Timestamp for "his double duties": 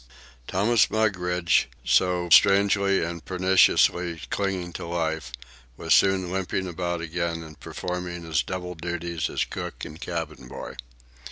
8.23-9.29